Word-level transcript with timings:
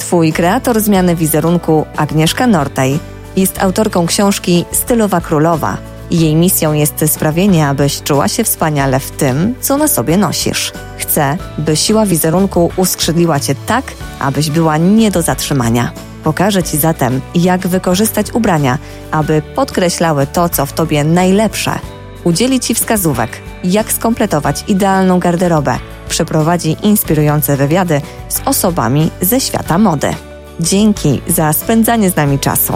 Twój 0.00 0.32
kreator 0.32 0.80
zmiany 0.80 1.16
wizerunku, 1.16 1.86
Agnieszka 1.96 2.46
Nortaj, 2.46 2.98
jest 3.36 3.62
autorką 3.62 4.06
książki 4.06 4.64
Stylowa 4.72 5.20
Królowa. 5.20 5.76
Jej 6.10 6.34
misją 6.34 6.72
jest 6.72 7.04
sprawienie, 7.06 7.68
abyś 7.68 8.02
czuła 8.02 8.28
się 8.28 8.44
wspaniale 8.44 9.00
w 9.00 9.10
tym, 9.10 9.54
co 9.60 9.76
na 9.76 9.88
sobie 9.88 10.16
nosisz. 10.16 10.72
Chcę, 10.98 11.36
by 11.58 11.76
siła 11.76 12.06
wizerunku 12.06 12.70
uskrzydliła 12.76 13.40
cię 13.40 13.54
tak, 13.66 13.84
abyś 14.20 14.50
była 14.50 14.76
nie 14.76 15.10
do 15.10 15.22
zatrzymania. 15.22 15.92
Pokażę 16.24 16.62
Ci 16.62 16.78
zatem, 16.78 17.20
jak 17.34 17.66
wykorzystać 17.66 18.32
ubrania, 18.32 18.78
aby 19.10 19.42
podkreślały 19.54 20.26
to, 20.26 20.48
co 20.48 20.66
w 20.66 20.72
Tobie 20.72 21.04
najlepsze. 21.04 21.78
Udzieli 22.24 22.60
Ci 22.60 22.74
wskazówek, 22.74 23.30
jak 23.64 23.92
skompletować 23.92 24.64
idealną 24.68 25.18
garderobę. 25.18 25.78
Przeprowadzi 26.08 26.76
inspirujące 26.82 27.56
wywiady 27.56 28.00
z 28.30 28.48
osobami 28.48 29.10
ze 29.20 29.40
świata 29.40 29.78
mody. 29.78 30.14
Dzięki 30.60 31.20
za 31.26 31.52
spędzanie 31.52 32.10
z 32.10 32.16
nami 32.16 32.38
czasu. 32.38 32.72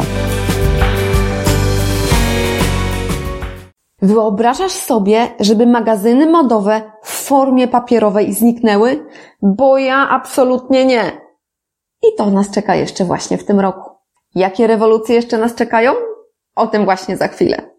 Wyobrażasz 4.02 4.72
sobie, 4.72 5.28
żeby 5.40 5.66
magazyny 5.66 6.26
modowe 6.26 6.82
w 7.02 7.10
formie 7.10 7.68
papierowej 7.68 8.32
zniknęły? 8.32 9.06
Bo 9.42 9.78
ja 9.78 10.08
absolutnie 10.08 10.84
nie. 10.84 11.20
I 12.02 12.16
to 12.18 12.30
nas 12.30 12.50
czeka 12.50 12.74
jeszcze 12.74 13.04
właśnie 13.04 13.38
w 13.38 13.44
tym 13.44 13.60
roku. 13.60 13.90
Jakie 14.34 14.66
rewolucje 14.66 15.14
jeszcze 15.14 15.38
nas 15.38 15.54
czekają? 15.54 15.92
O 16.56 16.66
tym 16.66 16.84
właśnie 16.84 17.16
za 17.16 17.28
chwilę. 17.28 17.73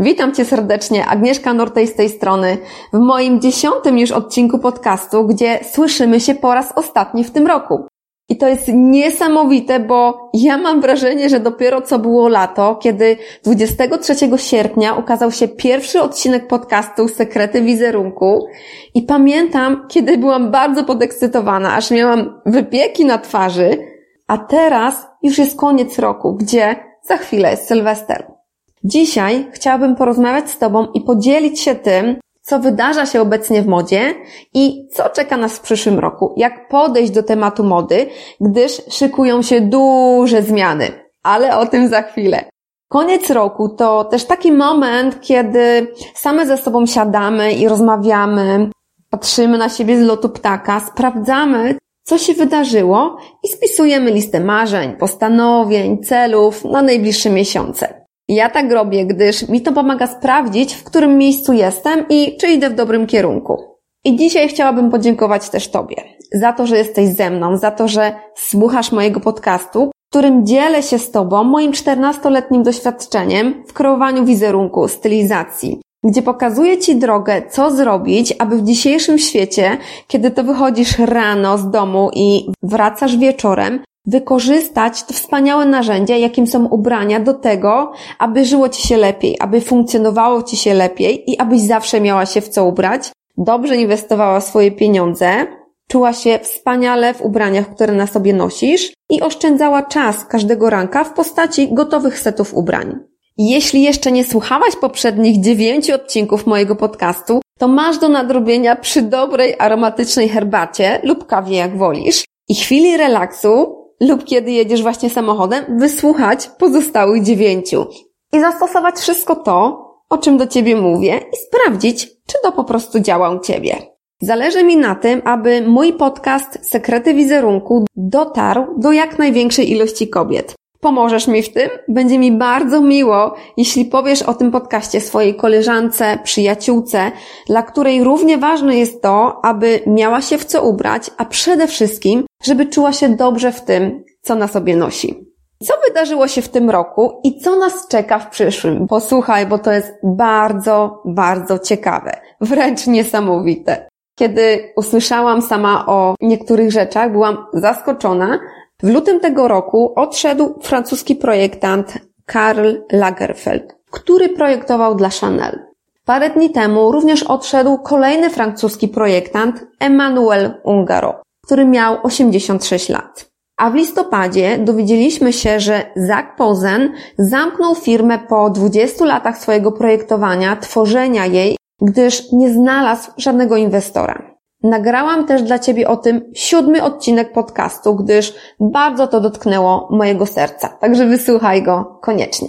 Witam 0.00 0.34
Cię 0.34 0.44
serdecznie, 0.44 1.06
Agnieszka 1.06 1.54
Nortej 1.54 1.86
z 1.86 1.94
tej 1.94 2.08
strony, 2.08 2.58
w 2.92 2.98
moim 2.98 3.40
dziesiątym 3.40 3.98
już 3.98 4.10
odcinku 4.10 4.58
podcastu, 4.58 5.26
gdzie 5.26 5.60
słyszymy 5.72 6.20
się 6.20 6.34
po 6.34 6.54
raz 6.54 6.72
ostatni 6.76 7.24
w 7.24 7.30
tym 7.30 7.46
roku. 7.46 7.86
I 8.28 8.36
to 8.36 8.48
jest 8.48 8.68
niesamowite, 8.74 9.80
bo 9.80 10.30
ja 10.34 10.58
mam 10.58 10.80
wrażenie, 10.80 11.28
że 11.28 11.40
dopiero 11.40 11.82
co 11.82 11.98
było 11.98 12.28
lato, 12.28 12.76
kiedy 12.76 13.16
23 13.44 14.14
sierpnia 14.36 14.94
ukazał 14.94 15.32
się 15.32 15.48
pierwszy 15.48 16.00
odcinek 16.00 16.48
podcastu 16.48 17.08
Sekrety 17.08 17.62
Wizerunku 17.62 18.46
i 18.94 19.02
pamiętam, 19.02 19.86
kiedy 19.88 20.18
byłam 20.18 20.50
bardzo 20.50 20.84
podekscytowana, 20.84 21.74
aż 21.74 21.90
miałam 21.90 22.40
wypieki 22.46 23.04
na 23.04 23.18
twarzy, 23.18 23.78
a 24.26 24.38
teraz 24.38 25.06
już 25.22 25.38
jest 25.38 25.58
koniec 25.58 25.98
roku, 25.98 26.34
gdzie 26.34 26.76
za 27.02 27.16
chwilę 27.16 27.50
jest 27.50 27.68
Sylwester. 27.68 28.39
Dzisiaj 28.84 29.48
chciałabym 29.52 29.96
porozmawiać 29.96 30.50
z 30.50 30.58
Tobą 30.58 30.86
i 30.94 31.00
podzielić 31.00 31.60
się 31.60 31.74
tym, 31.74 32.16
co 32.42 32.58
wydarza 32.58 33.06
się 33.06 33.20
obecnie 33.20 33.62
w 33.62 33.66
modzie 33.66 34.14
i 34.54 34.88
co 34.92 35.08
czeka 35.08 35.36
nas 35.36 35.56
w 35.56 35.60
przyszłym 35.60 35.98
roku, 35.98 36.34
jak 36.36 36.68
podejść 36.68 37.12
do 37.12 37.22
tematu 37.22 37.64
mody, 37.64 38.06
gdyż 38.40 38.82
szykują 38.90 39.42
się 39.42 39.60
duże 39.60 40.42
zmiany, 40.42 40.88
ale 41.22 41.58
o 41.58 41.66
tym 41.66 41.88
za 41.88 42.02
chwilę. 42.02 42.44
Koniec 42.88 43.30
roku 43.30 43.68
to 43.68 44.04
też 44.04 44.24
taki 44.24 44.52
moment, 44.52 45.20
kiedy 45.20 45.92
same 46.14 46.46
ze 46.46 46.56
sobą 46.56 46.86
siadamy 46.86 47.52
i 47.52 47.68
rozmawiamy, 47.68 48.70
patrzymy 49.10 49.58
na 49.58 49.68
siebie 49.68 50.02
z 50.02 50.06
lotu 50.06 50.28
ptaka, 50.28 50.80
sprawdzamy, 50.80 51.78
co 52.02 52.18
się 52.18 52.34
wydarzyło 52.34 53.16
i 53.44 53.48
spisujemy 53.48 54.10
listę 54.10 54.40
marzeń, 54.40 54.96
postanowień, 54.96 56.02
celów 56.02 56.64
na 56.64 56.82
najbliższe 56.82 57.30
miesiące. 57.30 57.99
Ja 58.32 58.50
tak 58.50 58.72
robię, 58.72 59.06
gdyż 59.06 59.48
mi 59.48 59.60
to 59.60 59.72
pomaga 59.72 60.06
sprawdzić, 60.06 60.74
w 60.74 60.84
którym 60.84 61.18
miejscu 61.18 61.52
jestem 61.52 62.04
i 62.08 62.36
czy 62.40 62.48
idę 62.48 62.70
w 62.70 62.74
dobrym 62.74 63.06
kierunku. 63.06 63.56
I 64.04 64.16
dzisiaj 64.16 64.48
chciałabym 64.48 64.90
podziękować 64.90 65.50
też 65.50 65.68
Tobie 65.68 65.96
za 66.32 66.52
to, 66.52 66.66
że 66.66 66.78
jesteś 66.78 67.08
ze 67.08 67.30
mną, 67.30 67.56
za 67.56 67.70
to, 67.70 67.88
że 67.88 68.12
słuchasz 68.34 68.92
mojego 68.92 69.20
podcastu, 69.20 69.86
w 69.86 70.10
którym 70.10 70.46
dzielę 70.46 70.82
się 70.82 70.98
z 70.98 71.10
Tobą 71.10 71.44
moim 71.44 71.72
14-letnim 71.72 72.62
doświadczeniem 72.62 73.64
w 73.68 73.72
kreowaniu 73.72 74.24
wizerunku, 74.24 74.88
stylizacji, 74.88 75.80
gdzie 76.04 76.22
pokazuję 76.22 76.78
Ci 76.78 76.96
drogę, 76.96 77.42
co 77.50 77.70
zrobić, 77.70 78.34
aby 78.38 78.56
w 78.56 78.64
dzisiejszym 78.64 79.18
świecie, 79.18 79.76
kiedy 80.06 80.30
to 80.30 80.44
wychodzisz 80.44 80.98
rano 80.98 81.58
z 81.58 81.70
domu 81.70 82.10
i 82.14 82.52
wracasz 82.62 83.16
wieczorem, 83.16 83.80
wykorzystać 84.10 85.04
to 85.04 85.14
wspaniałe 85.14 85.66
narzędzia, 85.66 86.16
jakim 86.16 86.46
są 86.46 86.66
ubrania 86.66 87.20
do 87.20 87.34
tego, 87.34 87.92
aby 88.18 88.44
żyło 88.44 88.68
Ci 88.68 88.88
się 88.88 88.96
lepiej, 88.96 89.36
aby 89.40 89.60
funkcjonowało 89.60 90.42
Ci 90.42 90.56
się 90.56 90.74
lepiej 90.74 91.30
i 91.30 91.38
abyś 91.38 91.60
zawsze 91.60 92.00
miała 92.00 92.26
się 92.26 92.40
w 92.40 92.48
co 92.48 92.64
ubrać, 92.64 93.12
dobrze 93.36 93.76
inwestowała 93.76 94.40
swoje 94.40 94.70
pieniądze, 94.70 95.46
czuła 95.88 96.12
się 96.12 96.38
wspaniale 96.42 97.14
w 97.14 97.22
ubraniach, 97.22 97.74
które 97.74 97.92
na 97.92 98.06
sobie 98.06 98.32
nosisz 98.32 98.92
i 99.10 99.20
oszczędzała 99.20 99.82
czas 99.82 100.24
każdego 100.24 100.70
ranka 100.70 101.04
w 101.04 101.12
postaci 101.12 101.74
gotowych 101.74 102.18
setów 102.18 102.54
ubrań. 102.54 102.98
Jeśli 103.38 103.82
jeszcze 103.82 104.12
nie 104.12 104.24
słuchałaś 104.24 104.76
poprzednich 104.76 105.40
dziewięciu 105.40 105.94
odcinków 105.94 106.46
mojego 106.46 106.76
podcastu, 106.76 107.40
to 107.58 107.68
masz 107.68 107.98
do 107.98 108.08
nadrobienia 108.08 108.76
przy 108.76 109.02
dobrej 109.02 109.54
aromatycznej 109.58 110.28
herbacie 110.28 111.00
lub 111.02 111.26
kawie 111.26 111.56
jak 111.56 111.78
wolisz 111.78 112.24
i 112.48 112.54
chwili 112.54 112.96
relaksu 112.96 113.79
lub 114.00 114.24
kiedy 114.24 114.50
jedziesz 114.50 114.82
właśnie 114.82 115.10
samochodem, 115.10 115.64
wysłuchać 115.78 116.50
pozostałych 116.58 117.22
dziewięciu 117.22 117.86
i 118.32 118.40
zastosować 118.40 118.94
wszystko 118.94 119.36
to, 119.36 119.86
o 120.10 120.18
czym 120.18 120.36
do 120.36 120.46
Ciebie 120.46 120.76
mówię 120.76 121.20
i 121.32 121.36
sprawdzić, 121.36 122.08
czy 122.26 122.38
to 122.42 122.52
po 122.52 122.64
prostu 122.64 123.00
działa 123.00 123.30
u 123.30 123.40
Ciebie. 123.40 123.76
Zależy 124.22 124.64
mi 124.64 124.76
na 124.76 124.94
tym, 124.94 125.22
aby 125.24 125.62
mój 125.62 125.92
podcast 125.92 126.70
Sekrety 126.70 127.14
Wizerunku 127.14 127.84
dotarł 127.96 128.64
do 128.78 128.92
jak 128.92 129.18
największej 129.18 129.70
ilości 129.72 130.08
kobiet. 130.08 130.54
Pomożesz 130.80 131.28
mi 131.28 131.42
w 131.42 131.52
tym? 131.52 131.70
Będzie 131.88 132.18
mi 132.18 132.32
bardzo 132.32 132.80
miło, 132.80 133.34
jeśli 133.56 133.84
powiesz 133.84 134.22
o 134.22 134.34
tym 134.34 134.50
podcaście 134.50 135.00
swojej 135.00 135.34
koleżance, 135.34 136.18
przyjaciółce, 136.24 137.12
dla 137.46 137.62
której 137.62 138.04
równie 138.04 138.38
ważne 138.38 138.76
jest 138.76 139.02
to, 139.02 139.40
aby 139.44 139.80
miała 139.86 140.20
się 140.20 140.38
w 140.38 140.44
co 140.44 140.64
ubrać, 140.64 141.10
a 141.16 141.24
przede 141.24 141.66
wszystkim, 141.66 142.24
żeby 142.42 142.66
czuła 142.66 142.92
się 142.92 143.08
dobrze 143.08 143.52
w 143.52 143.60
tym, 143.60 144.04
co 144.22 144.34
na 144.34 144.48
sobie 144.48 144.76
nosi. 144.76 145.30
Co 145.62 145.74
wydarzyło 145.88 146.28
się 146.28 146.42
w 146.42 146.48
tym 146.48 146.70
roku 146.70 147.20
i 147.24 147.40
co 147.40 147.56
nas 147.56 147.88
czeka 147.88 148.18
w 148.18 148.30
przyszłym? 148.30 148.86
Posłuchaj, 148.88 149.46
bo 149.46 149.58
to 149.58 149.72
jest 149.72 149.92
bardzo, 150.02 151.02
bardzo 151.04 151.58
ciekawe, 151.58 152.20
wręcz 152.40 152.86
niesamowite. 152.86 153.88
Kiedy 154.18 154.72
usłyszałam 154.76 155.42
sama 155.42 155.86
o 155.86 156.14
niektórych 156.20 156.72
rzeczach, 156.72 157.12
byłam 157.12 157.46
zaskoczona, 157.52 158.38
w 158.82 158.88
lutym 158.88 159.20
tego 159.20 159.48
roku 159.48 159.92
odszedł 159.96 160.54
francuski 160.62 161.16
projektant 161.16 161.98
Karl 162.26 162.74
Lagerfeld, 162.92 163.76
który 163.90 164.28
projektował 164.28 164.94
dla 164.94 165.08
Chanel. 165.08 165.58
Parę 166.04 166.30
dni 166.30 166.50
temu 166.50 166.92
również 166.92 167.22
odszedł 167.22 167.78
kolejny 167.78 168.30
francuski 168.30 168.88
projektant 168.88 169.66
Emmanuel 169.80 170.54
Ungaro, 170.64 171.22
który 171.44 171.64
miał 171.64 171.96
86 172.02 172.88
lat. 172.88 173.30
A 173.56 173.70
w 173.70 173.74
listopadzie 173.74 174.58
dowiedzieliśmy 174.58 175.32
się, 175.32 175.60
że 175.60 175.82
Zach 175.96 176.36
Posen 176.36 176.92
zamknął 177.18 177.74
firmę 177.74 178.18
po 178.18 178.50
20 178.50 179.04
latach 179.04 179.38
swojego 179.38 179.72
projektowania, 179.72 180.56
tworzenia 180.56 181.26
jej, 181.26 181.56
gdyż 181.80 182.32
nie 182.32 182.50
znalazł 182.50 183.10
żadnego 183.16 183.56
inwestora. 183.56 184.29
Nagrałam 184.62 185.26
też 185.26 185.42
dla 185.42 185.58
Ciebie 185.58 185.88
o 185.88 185.96
tym 185.96 186.30
siódmy 186.34 186.82
odcinek 186.82 187.32
podcastu, 187.32 187.94
gdyż 187.94 188.34
bardzo 188.60 189.06
to 189.06 189.20
dotknęło 189.20 189.88
mojego 189.90 190.26
serca. 190.26 190.68
Także 190.68 191.06
wysłuchaj 191.06 191.62
go 191.62 191.98
koniecznie. 192.02 192.48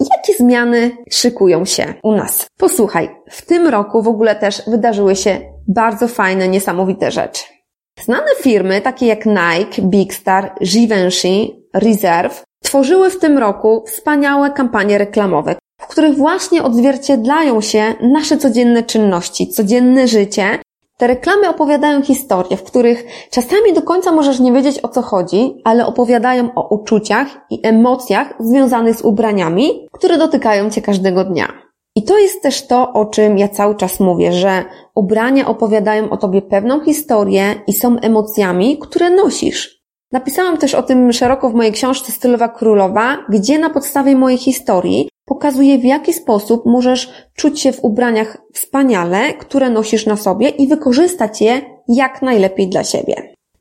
Jakie 0.00 0.34
zmiany 0.34 0.90
szykują 1.10 1.64
się 1.64 1.94
u 2.02 2.12
nas? 2.12 2.46
Posłuchaj, 2.58 3.10
w 3.30 3.46
tym 3.46 3.66
roku 3.66 4.02
w 4.02 4.08
ogóle 4.08 4.36
też 4.36 4.62
wydarzyły 4.66 5.16
się 5.16 5.40
bardzo 5.68 6.08
fajne, 6.08 6.48
niesamowite 6.48 7.10
rzeczy. 7.10 7.42
Znane 8.00 8.30
firmy, 8.40 8.80
takie 8.80 9.06
jak 9.06 9.26
Nike, 9.26 9.82
Big 9.82 10.14
Star, 10.14 10.54
Givenchy, 10.64 11.48
Reserve, 11.74 12.44
tworzyły 12.62 13.10
w 13.10 13.18
tym 13.18 13.38
roku 13.38 13.84
wspaniałe 13.86 14.50
kampanie 14.50 14.98
reklamowe, 14.98 15.54
w 15.80 15.86
których 15.86 16.16
właśnie 16.16 16.62
odzwierciedlają 16.62 17.60
się 17.60 17.94
nasze 18.00 18.38
codzienne 18.38 18.82
czynności, 18.82 19.48
codzienne 19.48 20.08
życie 20.08 20.58
Te 21.00 21.06
reklamy 21.06 21.48
opowiadają 21.48 22.02
historie, 22.02 22.56
w 22.56 22.62
których 22.62 23.04
czasami 23.30 23.72
do 23.72 23.82
końca 23.82 24.12
możesz 24.12 24.40
nie 24.40 24.52
wiedzieć 24.52 24.84
o 24.84 24.88
co 24.88 25.02
chodzi, 25.02 25.54
ale 25.64 25.86
opowiadają 25.86 26.54
o 26.54 26.74
uczuciach 26.74 27.26
i 27.50 27.60
emocjach 27.62 28.34
związanych 28.40 28.96
z 28.96 29.02
ubraniami, 29.02 29.88
które 29.92 30.18
dotykają 30.18 30.70
Cię 30.70 30.82
każdego 30.82 31.24
dnia. 31.24 31.52
I 31.96 32.04
to 32.04 32.18
jest 32.18 32.42
też 32.42 32.66
to, 32.66 32.92
o 32.92 33.04
czym 33.04 33.38
ja 33.38 33.48
cały 33.48 33.74
czas 33.74 34.00
mówię, 34.00 34.32
że 34.32 34.64
ubrania 34.94 35.46
opowiadają 35.46 36.10
o 36.10 36.16
Tobie 36.16 36.42
pewną 36.42 36.80
historię 36.80 37.54
i 37.66 37.72
są 37.72 38.00
emocjami, 38.00 38.78
które 38.78 39.10
nosisz. 39.10 39.79
Napisałam 40.12 40.58
też 40.58 40.74
o 40.74 40.82
tym 40.82 41.12
szeroko 41.12 41.50
w 41.50 41.54
mojej 41.54 41.72
książce 41.72 42.12
Stylowa 42.12 42.48
Królowa, 42.48 43.16
gdzie 43.28 43.58
na 43.58 43.70
podstawie 43.70 44.16
mojej 44.16 44.38
historii 44.38 45.08
pokazuję 45.24 45.78
w 45.78 45.84
jaki 45.84 46.12
sposób 46.12 46.66
możesz 46.66 47.12
czuć 47.34 47.60
się 47.60 47.72
w 47.72 47.84
ubraniach 47.84 48.38
wspaniale, 48.52 49.34
które 49.34 49.70
nosisz 49.70 50.06
na 50.06 50.16
sobie 50.16 50.48
i 50.48 50.68
wykorzystać 50.68 51.40
je 51.40 51.60
jak 51.88 52.22
najlepiej 52.22 52.68
dla 52.68 52.84
siebie. 52.84 53.14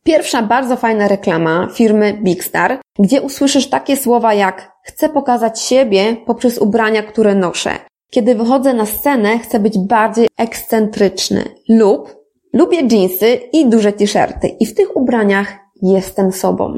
Pierwsza 0.04 0.42
bardzo 0.42 0.76
fajna 0.76 1.08
reklama 1.08 1.68
firmy 1.74 2.20
Big 2.24 2.44
Star, 2.44 2.82
gdzie 3.00 3.22
usłyszysz 3.22 3.70
takie 3.70 3.98
słowa 3.98 4.34
jak 4.34 4.72
chcę 4.84 5.10
pokazać 5.10 5.62
siebie 5.62 6.16
poprzez 6.26 6.58
ubrania, 6.58 7.04
które 7.04 7.36
noszę. 7.36 7.72
Kiedy 8.12 8.36
wychodzę 8.36 8.74
na 8.74 8.86
scenę, 8.86 9.40
chcę 9.40 9.60
być 9.60 9.80
bardziej 9.80 10.28
ekscentryczny 10.38 11.44
lub 11.70 12.16
lubię 12.54 12.78
jeansy 12.92 13.40
i 13.54 13.66
duże 13.66 13.94
t-shirty 13.94 14.48
i 14.48 14.66
w 14.66 14.76
tych 14.76 14.98
ubraniach 14.98 15.69
jestem 15.82 16.32
sobą. 16.32 16.74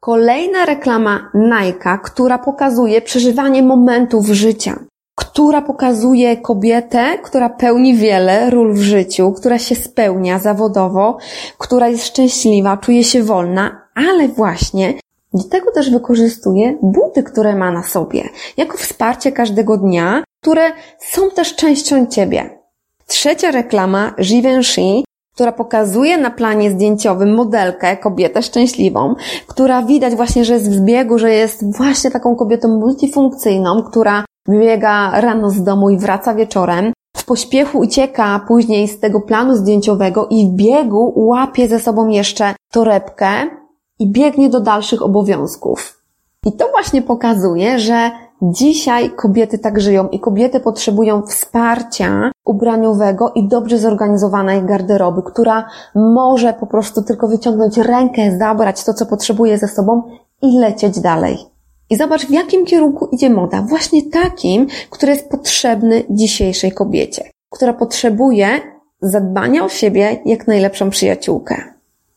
Kolejna 0.00 0.64
reklama 0.64 1.30
Nike, 1.34 1.98
która 2.04 2.38
pokazuje 2.38 3.02
przeżywanie 3.02 3.62
momentów 3.62 4.26
życia, 4.26 4.84
która 5.14 5.62
pokazuje 5.62 6.36
kobietę, 6.36 7.18
która 7.22 7.48
pełni 7.48 7.94
wiele 7.94 8.50
ról 8.50 8.74
w 8.74 8.80
życiu, 8.80 9.32
która 9.32 9.58
się 9.58 9.74
spełnia 9.74 10.38
zawodowo, 10.38 11.18
która 11.58 11.88
jest 11.88 12.06
szczęśliwa, 12.06 12.76
czuje 12.76 13.04
się 13.04 13.22
wolna, 13.22 13.88
ale 13.94 14.28
właśnie 14.28 14.94
do 15.34 15.44
tego 15.44 15.72
też 15.72 15.90
wykorzystuje 15.90 16.78
buty, 16.82 17.22
które 17.22 17.56
ma 17.56 17.72
na 17.72 17.82
sobie, 17.82 18.28
jako 18.56 18.78
wsparcie 18.78 19.32
każdego 19.32 19.76
dnia, 19.76 20.24
które 20.42 20.72
są 20.98 21.30
też 21.30 21.56
częścią 21.56 22.06
ciebie. 22.06 22.58
Trzecia 23.06 23.50
reklama 23.50 24.14
Givenchy 24.22 25.02
która 25.40 25.52
pokazuje 25.52 26.18
na 26.18 26.30
planie 26.30 26.70
zdjęciowym 26.70 27.34
modelkę, 27.34 27.96
kobietę 27.96 28.42
szczęśliwą, 28.42 29.14
która 29.46 29.82
widać 29.82 30.14
właśnie, 30.14 30.44
że 30.44 30.54
jest 30.54 30.70
w 30.70 30.74
zbiegu, 30.74 31.18
że 31.18 31.30
jest 31.32 31.76
właśnie 31.76 32.10
taką 32.10 32.36
kobietą 32.36 32.68
multifunkcyjną, 32.68 33.82
która 33.82 34.24
biega 34.48 35.20
rano 35.20 35.50
z 35.50 35.62
domu 35.62 35.90
i 35.90 35.98
wraca 35.98 36.34
wieczorem. 36.34 36.92
W 37.16 37.24
pośpiechu 37.24 37.78
ucieka 37.78 38.44
później 38.48 38.88
z 38.88 39.00
tego 39.00 39.20
planu 39.20 39.56
zdjęciowego 39.56 40.26
i 40.30 40.46
w 40.46 40.50
biegu 40.50 41.12
łapie 41.16 41.68
ze 41.68 41.80
sobą 41.80 42.08
jeszcze 42.08 42.54
torebkę 42.72 43.32
i 43.98 44.12
biegnie 44.12 44.48
do 44.48 44.60
dalszych 44.60 45.02
obowiązków. 45.02 46.02
I 46.46 46.52
to 46.52 46.68
właśnie 46.68 47.02
pokazuje, 47.02 47.78
że 47.78 48.10
Dzisiaj 48.42 49.10
kobiety 49.10 49.58
tak 49.58 49.80
żyją 49.80 50.08
i 50.08 50.20
kobiety 50.20 50.60
potrzebują 50.60 51.22
wsparcia 51.22 52.30
ubraniowego 52.44 53.32
i 53.34 53.48
dobrze 53.48 53.78
zorganizowanej 53.78 54.62
garderoby, 54.62 55.22
która 55.22 55.68
może 55.94 56.52
po 56.52 56.66
prostu 56.66 57.02
tylko 57.02 57.28
wyciągnąć 57.28 57.78
rękę, 57.78 58.38
zabrać 58.38 58.84
to, 58.84 58.94
co 58.94 59.06
potrzebuje 59.06 59.58
ze 59.58 59.68
sobą 59.68 60.02
i 60.42 60.58
lecieć 60.58 61.00
dalej. 61.00 61.38
I 61.90 61.96
zobacz, 61.96 62.26
w 62.26 62.30
jakim 62.30 62.66
kierunku 62.66 63.08
idzie 63.12 63.30
moda. 63.30 63.62
Właśnie 63.62 64.02
takim, 64.10 64.66
który 64.90 65.12
jest 65.12 65.30
potrzebny 65.30 66.04
dzisiejszej 66.10 66.72
kobiecie, 66.72 67.30
która 67.50 67.72
potrzebuje 67.72 68.48
zadbania 69.02 69.64
o 69.64 69.68
siebie 69.68 70.20
jak 70.24 70.46
najlepszą 70.46 70.90
przyjaciółkę. 70.90 71.56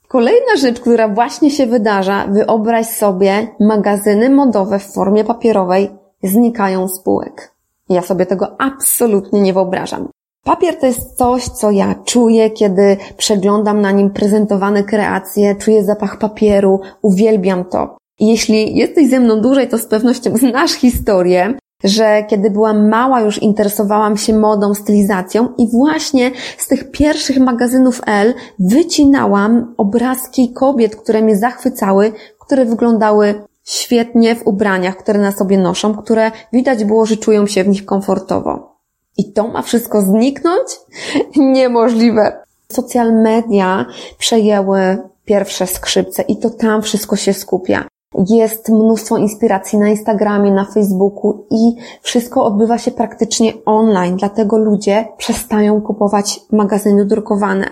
Kolejna 0.07 0.55
rzecz, 0.57 0.79
która 0.79 1.07
właśnie 1.07 1.51
się 1.51 1.65
wydarza, 1.65 2.27
wyobraź 2.27 2.87
sobie 2.87 3.47
magazyny 3.59 4.29
modowe 4.29 4.79
w 4.79 4.93
formie 4.93 5.23
papierowej 5.23 6.02
znikają 6.23 6.87
spółek. 6.87 7.53
Ja 7.89 8.01
sobie 8.01 8.25
tego 8.25 8.61
absolutnie 8.61 9.41
nie 9.41 9.53
wyobrażam. 9.53 10.09
Papier 10.43 10.79
to 10.79 10.85
jest 10.85 11.17
coś, 11.17 11.43
co 11.43 11.71
ja 11.71 11.95
czuję, 12.05 12.49
kiedy 12.49 12.97
przeglądam 13.17 13.81
na 13.81 13.91
nim 13.91 14.09
prezentowane 14.09 14.83
kreacje, 14.83 15.55
czuję 15.55 15.83
zapach 15.83 16.17
papieru, 16.17 16.79
uwielbiam 17.01 17.65
to. 17.65 17.97
Jeśli 18.19 18.75
jesteś 18.77 19.09
ze 19.09 19.19
mną 19.19 19.41
dłużej, 19.41 19.67
to 19.67 19.77
z 19.77 19.85
pewnością 19.85 20.37
znasz 20.37 20.71
historię, 20.71 21.53
że 21.83 22.23
kiedy 22.29 22.51
byłam 22.51 22.89
mała, 22.89 23.21
już 23.21 23.41
interesowałam 23.41 24.17
się 24.17 24.33
modą, 24.33 24.73
stylizacją 24.73 25.47
i 25.57 25.67
właśnie 25.71 26.31
z 26.57 26.67
tych 26.67 26.91
pierwszych 26.91 27.39
magazynów 27.39 28.01
L 28.05 28.33
wycinałam 28.59 29.73
obrazki 29.77 30.53
kobiet, 30.53 30.95
które 30.95 31.21
mnie 31.21 31.37
zachwycały, 31.37 32.11
które 32.39 32.65
wyglądały 32.65 33.43
świetnie 33.63 34.35
w 34.35 34.47
ubraniach, 34.47 34.97
które 34.97 35.19
na 35.19 35.31
sobie 35.31 35.57
noszą, 35.57 35.97
które 35.97 36.31
widać 36.53 36.83
było, 36.85 37.05
że 37.05 37.17
czują 37.17 37.47
się 37.47 37.63
w 37.63 37.67
nich 37.67 37.85
komfortowo. 37.85 38.73
I 39.17 39.33
to 39.33 39.47
ma 39.47 39.61
wszystko 39.61 40.01
zniknąć? 40.01 40.67
Niemożliwe. 41.35 42.43
Social 42.71 43.13
media 43.13 43.85
przejęły 44.17 44.97
pierwsze 45.25 45.67
skrzypce 45.67 46.21
i 46.21 46.37
to 46.37 46.49
tam 46.49 46.81
wszystko 46.81 47.15
się 47.15 47.33
skupia. 47.33 47.87
Jest 48.29 48.69
mnóstwo 48.69 49.17
inspiracji 49.17 49.79
na 49.79 49.89
Instagramie, 49.89 50.51
na 50.51 50.65
Facebooku 50.65 51.45
i 51.51 51.75
wszystko 52.01 52.45
odbywa 52.45 52.77
się 52.77 52.91
praktycznie 52.91 53.53
online, 53.65 54.17
dlatego 54.17 54.57
ludzie 54.57 55.07
przestają 55.17 55.81
kupować 55.81 56.39
magazyny 56.51 57.05
drukowane. 57.05 57.65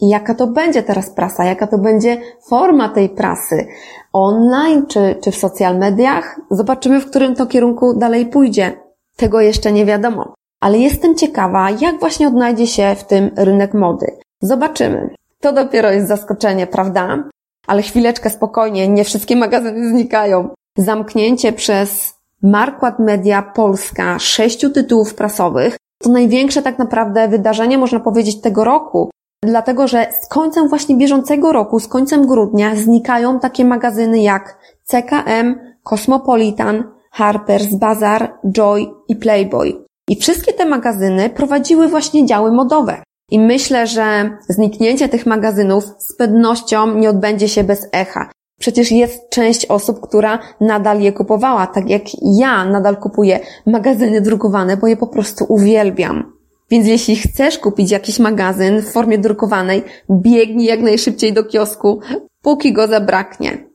I 0.00 0.08
jaka 0.08 0.34
to 0.34 0.46
będzie 0.46 0.82
teraz 0.82 1.10
prasa? 1.10 1.44
Jaka 1.44 1.66
to 1.66 1.78
będzie 1.78 2.20
forma 2.48 2.88
tej 2.88 3.08
prasy? 3.08 3.66
Online 4.12 4.86
czy, 4.86 5.16
czy 5.24 5.30
w 5.30 5.36
social 5.36 5.78
mediach? 5.78 6.40
Zobaczymy, 6.50 7.00
w 7.00 7.10
którym 7.10 7.34
to 7.34 7.46
kierunku 7.46 7.98
dalej 7.98 8.26
pójdzie. 8.26 8.72
Tego 9.16 9.40
jeszcze 9.40 9.72
nie 9.72 9.86
wiadomo. 9.86 10.34
Ale 10.60 10.78
jestem 10.78 11.14
ciekawa, 11.14 11.70
jak 11.70 12.00
właśnie 12.00 12.28
odnajdzie 12.28 12.66
się 12.66 12.94
w 12.98 13.04
tym 13.04 13.30
rynek 13.36 13.74
mody. 13.74 14.06
Zobaczymy. 14.40 15.10
To 15.40 15.52
dopiero 15.52 15.90
jest 15.90 16.08
zaskoczenie, 16.08 16.66
prawda? 16.66 17.24
Ale 17.66 17.82
chwileczkę 17.82 18.30
spokojnie, 18.30 18.88
nie 18.88 19.04
wszystkie 19.04 19.36
magazyny 19.36 19.88
znikają. 19.88 20.48
Zamknięcie 20.76 21.52
przez 21.52 22.14
Marquardt 22.42 22.98
Media 22.98 23.42
Polska 23.42 24.18
sześciu 24.18 24.70
tytułów 24.70 25.14
prasowych 25.14 25.76
to 25.98 26.10
największe 26.10 26.62
tak 26.62 26.78
naprawdę 26.78 27.28
wydarzenie, 27.28 27.78
można 27.78 28.00
powiedzieć, 28.00 28.40
tego 28.40 28.64
roku, 28.64 29.10
Dlatego, 29.42 29.88
że 29.88 30.06
z 30.22 30.28
końcem 30.28 30.68
właśnie 30.68 30.96
bieżącego 30.96 31.52
roku, 31.52 31.80
z 31.80 31.88
końcem 31.88 32.26
grudnia 32.26 32.76
znikają 32.76 33.40
takie 33.40 33.64
magazyny 33.64 34.22
jak 34.22 34.58
CKM, 34.84 35.60
Cosmopolitan, 35.82 36.84
Harper's 37.18 37.74
Bazaar, 37.78 38.38
Joy 38.52 38.86
i 39.08 39.16
Playboy. 39.16 39.84
I 40.08 40.16
wszystkie 40.16 40.52
te 40.52 40.66
magazyny 40.66 41.30
prowadziły 41.30 41.88
właśnie 41.88 42.26
działy 42.26 42.52
modowe. 42.52 43.02
I 43.30 43.38
myślę, 43.38 43.86
że 43.86 44.30
zniknięcie 44.48 45.08
tych 45.08 45.26
magazynów 45.26 45.84
z 45.98 46.16
pewnością 46.16 46.94
nie 46.94 47.10
odbędzie 47.10 47.48
się 47.48 47.64
bez 47.64 47.88
echa. 47.92 48.30
Przecież 48.60 48.92
jest 48.92 49.30
część 49.30 49.66
osób, 49.66 50.00
która 50.00 50.38
nadal 50.60 51.00
je 51.00 51.12
kupowała, 51.12 51.66
tak 51.66 51.90
jak 51.90 52.02
ja 52.22 52.64
nadal 52.64 52.96
kupuję 52.96 53.40
magazyny 53.66 54.20
drukowane, 54.20 54.76
bo 54.76 54.86
je 54.86 54.96
po 54.96 55.06
prostu 55.06 55.44
uwielbiam. 55.48 56.35
Więc 56.70 56.86
jeśli 56.86 57.16
chcesz 57.16 57.58
kupić 57.58 57.90
jakiś 57.90 58.18
magazyn 58.18 58.82
w 58.82 58.92
formie 58.92 59.18
drukowanej, 59.18 59.82
biegnij 60.10 60.66
jak 60.66 60.80
najszybciej 60.80 61.32
do 61.32 61.44
kiosku, 61.44 62.00
póki 62.42 62.72
go 62.72 62.86
zabraknie. 62.86 63.66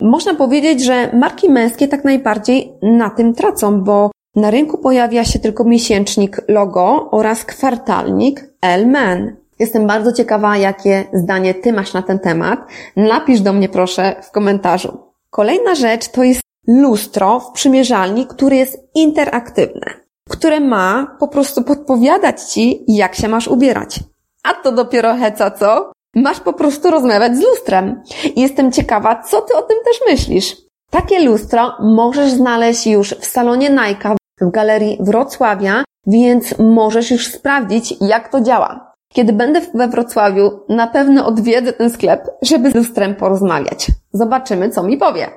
Można 0.00 0.34
powiedzieć, 0.34 0.84
że 0.84 1.10
marki 1.12 1.50
męskie 1.50 1.88
tak 1.88 2.04
najbardziej 2.04 2.72
na 2.82 3.10
tym 3.10 3.34
tracą, 3.34 3.80
bo 3.80 4.10
na 4.36 4.50
rynku 4.50 4.78
pojawia 4.78 5.24
się 5.24 5.38
tylko 5.38 5.64
miesięcznik 5.64 6.40
logo 6.48 7.08
oraz 7.10 7.44
kwartalnik 7.44 8.44
L-Men. 8.62 9.36
Jestem 9.58 9.86
bardzo 9.86 10.12
ciekawa, 10.12 10.56
jakie 10.56 11.04
zdanie 11.12 11.54
Ty 11.54 11.72
masz 11.72 11.94
na 11.94 12.02
ten 12.02 12.18
temat. 12.18 12.60
Napisz 12.96 13.40
do 13.40 13.52
mnie 13.52 13.68
proszę 13.68 14.16
w 14.22 14.30
komentarzu. 14.30 14.98
Kolejna 15.30 15.74
rzecz 15.74 16.08
to 16.08 16.22
jest 16.22 16.40
lustro 16.66 17.40
w 17.40 17.52
przymierzalni, 17.52 18.26
który 18.26 18.56
jest 18.56 18.78
interaktywne 18.94 19.99
które 20.30 20.60
ma 20.60 21.16
po 21.20 21.28
prostu 21.28 21.62
podpowiadać 21.62 22.42
ci, 22.42 22.84
jak 22.88 23.14
się 23.14 23.28
masz 23.28 23.48
ubierać. 23.48 24.00
A 24.42 24.54
to 24.54 24.72
dopiero 24.72 25.14
heca, 25.14 25.50
co? 25.50 25.92
Masz 26.14 26.40
po 26.40 26.52
prostu 26.52 26.90
rozmawiać 26.90 27.36
z 27.36 27.40
lustrem. 27.40 28.02
Jestem 28.36 28.72
ciekawa, 28.72 29.22
co 29.22 29.42
ty 29.42 29.56
o 29.56 29.62
tym 29.62 29.76
też 29.84 30.00
myślisz. 30.10 30.56
Takie 30.90 31.20
lustro 31.20 31.72
możesz 31.80 32.30
znaleźć 32.30 32.86
już 32.86 33.10
w 33.10 33.24
salonie 33.24 33.70
Nike 33.70 34.16
w 34.40 34.50
galerii 34.50 34.98
Wrocławia, 35.00 35.84
więc 36.06 36.58
możesz 36.58 37.10
już 37.10 37.26
sprawdzić, 37.26 37.94
jak 38.00 38.28
to 38.28 38.40
działa. 38.40 38.92
Kiedy 39.12 39.32
będę 39.32 39.60
we 39.74 39.88
Wrocławiu, 39.88 40.50
na 40.68 40.86
pewno 40.86 41.26
odwiedzę 41.26 41.72
ten 41.72 41.90
sklep, 41.90 42.28
żeby 42.42 42.70
z 42.70 42.74
lustrem 42.74 43.14
porozmawiać. 43.14 43.86
Zobaczymy, 44.12 44.70
co 44.70 44.82
mi 44.82 44.96
powie. 44.96 45.28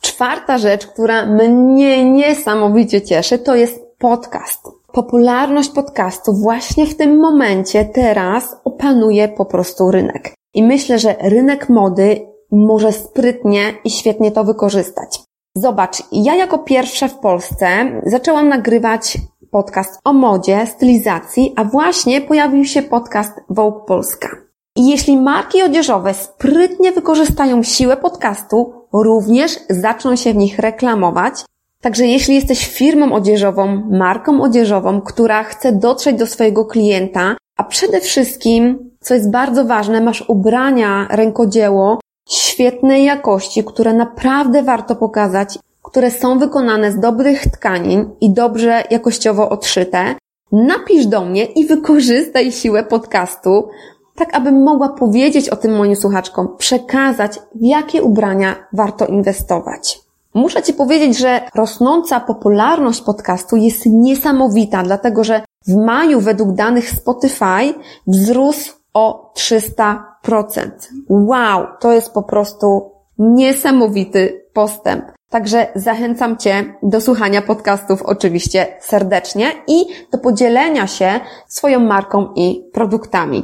Czwarta 0.00 0.58
rzecz, 0.58 0.86
która 0.86 1.26
mnie 1.26 2.12
niesamowicie 2.12 3.02
cieszy, 3.02 3.38
to 3.38 3.54
jest 3.54 3.85
podcast. 3.98 4.62
popularność 4.92 5.70
podcastu 5.70 6.32
właśnie 6.32 6.86
w 6.86 6.96
tym 6.96 7.20
momencie, 7.20 7.84
teraz 7.84 8.56
opanuje 8.64 9.28
po 9.28 9.44
prostu 9.44 9.90
rynek. 9.90 10.34
I 10.54 10.62
myślę, 10.62 10.98
że 10.98 11.16
rynek 11.20 11.68
mody 11.68 12.26
może 12.52 12.92
sprytnie 12.92 13.60
i 13.84 13.90
świetnie 13.90 14.30
to 14.30 14.44
wykorzystać. 14.44 15.20
Zobacz, 15.54 16.02
ja 16.12 16.34
jako 16.34 16.58
pierwsza 16.58 17.08
w 17.08 17.18
Polsce 17.18 17.66
zaczęłam 18.06 18.48
nagrywać 18.48 19.18
podcast 19.50 20.00
o 20.04 20.12
modzie, 20.12 20.66
stylizacji, 20.66 21.52
a 21.56 21.64
właśnie 21.64 22.20
pojawił 22.20 22.64
się 22.64 22.82
podcast 22.82 23.32
Vogue 23.50 23.80
Polska. 23.86 24.28
I 24.76 24.88
jeśli 24.88 25.16
marki 25.20 25.62
odzieżowe 25.62 26.14
sprytnie 26.14 26.92
wykorzystają 26.92 27.62
siłę 27.62 27.96
podcastu, 27.96 28.72
również 28.92 29.58
zaczną 29.70 30.16
się 30.16 30.32
w 30.32 30.36
nich 30.36 30.58
reklamować. 30.58 31.44
Także 31.86 32.06
jeśli 32.06 32.34
jesteś 32.34 32.66
firmą 32.66 33.12
odzieżową, 33.12 33.82
marką 33.90 34.42
odzieżową, 34.42 35.00
która 35.00 35.44
chce 35.44 35.72
dotrzeć 35.72 36.16
do 36.16 36.26
swojego 36.26 36.64
klienta, 36.64 37.36
a 37.56 37.64
przede 37.64 38.00
wszystkim, 38.00 38.90
co 39.00 39.14
jest 39.14 39.30
bardzo 39.30 39.64
ważne, 39.64 40.00
masz 40.00 40.24
ubrania, 40.28 41.06
rękodzieło 41.10 42.00
świetnej 42.28 43.04
jakości, 43.04 43.64
które 43.64 43.92
naprawdę 43.92 44.62
warto 44.62 44.96
pokazać, 44.96 45.58
które 45.82 46.10
są 46.10 46.38
wykonane 46.38 46.92
z 46.92 47.00
dobrych 47.00 47.42
tkanin 47.42 48.10
i 48.20 48.32
dobrze 48.32 48.82
jakościowo 48.90 49.48
odszyte, 49.48 50.14
napisz 50.52 51.06
do 51.06 51.24
mnie 51.24 51.44
i 51.44 51.66
wykorzystaj 51.66 52.52
siłę 52.52 52.84
podcastu, 52.84 53.68
tak 54.16 54.36
abym 54.36 54.62
mogła 54.62 54.88
powiedzieć 54.88 55.48
o 55.48 55.56
tym 55.56 55.76
moim 55.76 55.96
słuchaczkom, 55.96 56.56
przekazać, 56.58 57.38
w 57.54 57.64
jakie 57.64 58.02
ubrania 58.02 58.54
warto 58.72 59.06
inwestować. 59.06 60.05
Muszę 60.36 60.62
Ci 60.62 60.74
powiedzieć, 60.74 61.18
że 61.18 61.40
rosnąca 61.54 62.20
popularność 62.20 63.00
podcastu 63.00 63.56
jest 63.56 63.86
niesamowita, 63.86 64.82
dlatego 64.82 65.24
że 65.24 65.42
w 65.66 65.74
maju 65.76 66.20
według 66.20 66.52
danych 66.52 66.90
Spotify 66.90 67.74
wzrósł 68.06 68.72
o 68.94 69.32
300%. 69.36 69.96
Wow, 71.08 71.66
to 71.80 71.92
jest 71.92 72.12
po 72.12 72.22
prostu 72.22 72.92
niesamowity 73.18 74.44
postęp. 74.52 75.04
Także 75.30 75.66
zachęcam 75.74 76.36
Cię 76.36 76.74
do 76.82 77.00
słuchania 77.00 77.42
podcastów 77.42 78.02
oczywiście 78.02 78.66
serdecznie 78.80 79.52
i 79.68 79.84
do 80.12 80.18
podzielenia 80.18 80.86
się 80.86 81.20
swoją 81.48 81.80
marką 81.80 82.32
i 82.34 82.70
produktami. 82.72 83.42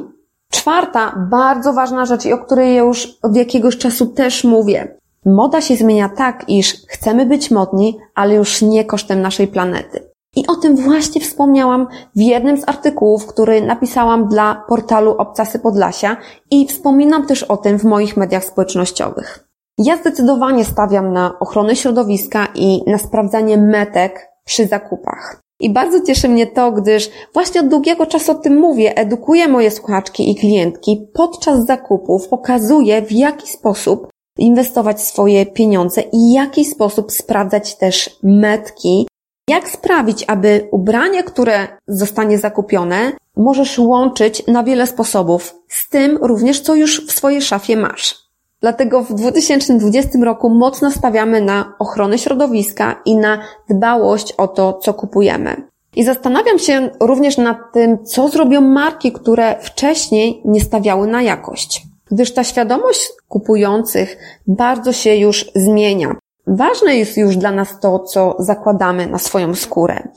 Czwarta, 0.49 1.27
bardzo 1.31 1.73
ważna 1.73 2.05
rzecz 2.05 2.25
i 2.25 2.33
o 2.33 2.37
której 2.37 2.77
już 2.77 3.17
od 3.21 3.35
jakiegoś 3.35 3.77
czasu 3.77 4.05
też 4.05 4.43
mówię. 4.43 5.02
Moda 5.25 5.61
się 5.61 5.75
zmienia 5.75 6.09
tak, 6.09 6.49
iż 6.49 6.85
chcemy 6.87 7.25
być 7.25 7.51
modni, 7.51 7.97
ale 8.15 8.35
już 8.35 8.61
nie 8.61 8.85
kosztem 8.85 9.21
naszej 9.21 9.47
planety. 9.47 10.13
I 10.35 10.47
o 10.47 10.55
tym 10.55 10.75
właśnie 10.75 11.21
wspomniałam 11.21 11.87
w 12.15 12.19
jednym 12.19 12.57
z 12.57 12.69
artykułów, 12.69 13.25
który 13.25 13.61
napisałam 13.61 14.27
dla 14.27 14.63
portalu 14.67 15.11
Obcasy 15.11 15.59
Podlasia 15.59 16.17
i 16.51 16.67
wspominam 16.67 17.27
też 17.27 17.43
o 17.43 17.57
tym 17.57 17.79
w 17.79 17.83
moich 17.83 18.17
mediach 18.17 18.45
społecznościowych. 18.45 19.47
Ja 19.77 19.97
zdecydowanie 19.97 20.65
stawiam 20.65 21.13
na 21.13 21.39
ochronę 21.39 21.75
środowiska 21.75 22.47
i 22.55 22.91
na 22.91 22.97
sprawdzanie 22.97 23.57
metek 23.57 24.27
przy 24.45 24.67
zakupach. 24.67 25.41
I 25.59 25.73
bardzo 25.73 26.01
cieszy 26.01 26.29
mnie 26.29 26.47
to, 26.47 26.71
gdyż 26.71 27.09
właśnie 27.33 27.61
od 27.61 27.67
długiego 27.67 28.05
czasu 28.05 28.31
o 28.31 28.35
tym 28.35 28.57
mówię, 28.59 28.97
edukuję 28.97 29.47
moje 29.47 29.71
słuchaczki 29.71 30.31
i 30.31 30.35
klientki 30.35 31.07
podczas 31.13 31.65
zakupów, 31.65 32.27
pokazuję 32.27 33.01
w 33.01 33.11
jaki 33.11 33.47
sposób 33.47 34.12
inwestować 34.37 35.01
swoje 35.01 35.45
pieniądze 35.45 36.01
i 36.01 36.31
w 36.31 36.33
jaki 36.33 36.65
sposób 36.65 37.11
sprawdzać 37.11 37.77
też 37.77 38.19
metki, 38.23 39.07
jak 39.49 39.69
sprawić, 39.69 40.25
aby 40.27 40.67
ubranie, 40.71 41.23
które 41.23 41.67
zostanie 41.87 42.37
zakupione, 42.37 43.11
możesz 43.37 43.79
łączyć 43.79 44.47
na 44.47 44.63
wiele 44.63 44.87
sposobów, 44.87 45.55
z 45.67 45.89
tym 45.89 46.17
również, 46.21 46.61
co 46.61 46.75
już 46.75 47.07
w 47.07 47.11
swojej 47.11 47.41
szafie 47.41 47.77
masz. 47.77 48.23
Dlatego 48.61 49.03
w 49.03 49.13
2020 49.13 50.19
roku 50.23 50.49
mocno 50.49 50.91
stawiamy 50.91 51.41
na 51.41 51.73
ochronę 51.79 52.17
środowiska 52.17 53.01
i 53.05 53.15
na 53.15 53.39
dbałość 53.69 54.33
o 54.37 54.47
to, 54.47 54.73
co 54.73 54.93
kupujemy. 54.93 55.67
I 55.95 56.03
zastanawiam 56.03 56.59
się 56.59 56.89
również 56.99 57.37
nad 57.37 57.57
tym, 57.73 58.05
co 58.05 58.29
zrobią 58.29 58.61
marki, 58.61 59.11
które 59.11 59.59
wcześniej 59.61 60.41
nie 60.45 60.61
stawiały 60.61 61.07
na 61.07 61.21
jakość. 61.21 61.81
Gdyż 62.13 62.33
ta 62.33 62.43
świadomość 62.43 63.11
kupujących 63.27 64.17
bardzo 64.47 64.93
się 64.93 65.15
już 65.15 65.51
zmienia. 65.55 66.15
Ważne 66.47 66.95
jest 66.95 67.17
już 67.17 67.37
dla 67.37 67.51
nas 67.51 67.79
to, 67.79 67.99
co 67.99 68.35
zakładamy 68.39 69.07
na 69.07 69.17
swoją 69.17 69.55
skórę. 69.55 70.07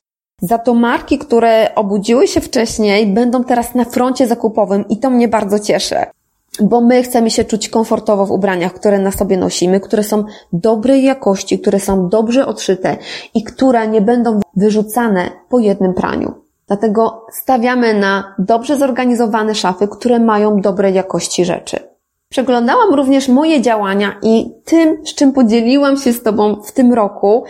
Za 0.41 0.59
to 0.59 0.75
marki, 0.75 1.19
które 1.19 1.75
obudziły 1.75 2.29
się 2.29 2.41
wcześniej, 2.41 3.07
będą 3.07 3.45
teraz 3.45 3.75
na 3.75 3.85
froncie 3.85 4.27
zakupowym 4.27 4.85
i 4.89 4.99
to 4.99 5.11
mnie 5.11 5.29
bardzo 5.29 5.59
cieszy 5.59 5.97
bo 6.61 6.81
my 6.81 7.03
chcemy 7.03 7.31
się 7.31 7.45
czuć 7.45 7.69
komfortowo 7.69 8.27
w 8.27 8.31
ubraniach, 8.31 8.75
które 8.75 8.99
na 8.99 9.11
sobie 9.11 9.37
nosimy, 9.37 9.81
które 9.81 10.03
są 10.03 10.25
dobrej 10.53 11.05
jakości, 11.05 11.59
które 11.59 11.81
są 11.81 12.09
dobrze 12.09 12.47
odszyte 12.47 12.97
i 13.35 13.45
które 13.45 13.89
nie 13.89 14.01
będą 14.01 14.41
wyrzucane 14.57 15.31
po 15.49 15.59
jednym 15.59 15.95
praniu. 15.95 16.46
Dlatego 16.69 17.27
stawiamy 17.33 17.95
na 17.95 18.35
dobrze 18.39 18.77
zorganizowane 18.77 19.55
szafy, 19.55 19.89
które 19.89 20.21
mają 20.21 20.61
dobrej 20.61 20.95
jakości 20.95 21.45
rzeczy. 21.45 21.79
Przeglądałam 22.29 22.95
również 22.95 23.29
moje 23.29 23.63
działania 23.63 24.17
i 24.23 24.51
tym, 24.65 25.07
z 25.07 25.15
czym 25.15 25.33
podzieliłam 25.33 25.97
się 25.97 26.13
z 26.13 26.23
Tobą 26.23 26.63
w 26.63 26.73
tym 26.73 26.93
roku 26.93 27.45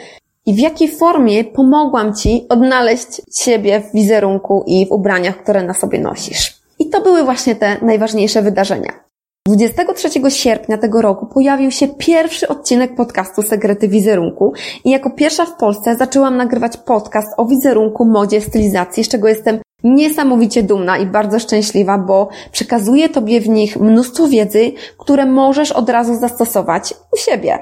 i 0.46 0.54
w 0.54 0.58
jakiej 0.58 0.88
formie 0.88 1.44
pomogłam 1.44 2.14
Ci 2.14 2.46
odnaleźć 2.48 3.22
siebie 3.34 3.80
w 3.80 3.92
wizerunku 3.92 4.64
i 4.66 4.86
w 4.86 4.92
ubraniach, 4.92 5.42
które 5.42 5.62
na 5.62 5.74
sobie 5.74 5.98
nosisz. 5.98 6.60
I 6.78 6.88
to 6.88 7.00
były 7.00 7.24
właśnie 7.24 7.56
te 7.56 7.76
najważniejsze 7.82 8.42
wydarzenia. 8.42 9.05
23 9.46 10.08
sierpnia 10.30 10.78
tego 10.78 11.02
roku 11.02 11.26
pojawił 11.26 11.70
się 11.70 11.88
pierwszy 11.88 12.48
odcinek 12.48 12.94
podcastu 12.94 13.42
Sekrety 13.42 13.88
Wizerunku 13.88 14.52
i 14.84 14.90
jako 14.90 15.10
pierwsza 15.10 15.46
w 15.46 15.56
Polsce 15.56 15.96
zaczęłam 15.96 16.36
nagrywać 16.36 16.76
podcast 16.76 17.28
o 17.36 17.44
wizerunku, 17.44 18.04
modzie, 18.04 18.40
stylizacji, 18.40 19.04
z 19.04 19.08
czego 19.08 19.28
jestem 19.28 19.58
niesamowicie 19.84 20.62
dumna 20.62 20.98
i 20.98 21.06
bardzo 21.06 21.38
szczęśliwa, 21.38 21.98
bo 21.98 22.28
przekazuję 22.52 23.08
Tobie 23.08 23.40
w 23.40 23.48
nich 23.48 23.80
mnóstwo 23.80 24.28
wiedzy, 24.28 24.72
które 24.98 25.26
możesz 25.26 25.72
od 25.72 25.90
razu 25.90 26.14
zastosować 26.14 26.94
u 27.12 27.16
siebie. 27.16 27.58